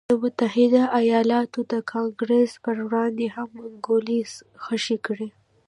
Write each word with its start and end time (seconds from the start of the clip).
د 0.09 0.11
متحده 0.23 0.83
ایالتونو 0.99 1.67
د 1.73 1.73
کانګرېس 1.91 2.51
پر 2.63 2.77
ودانۍ 2.91 3.27
هم 3.35 3.49
منګولې 3.57 4.19
خښې 4.63 4.97
کړې. 5.05 5.29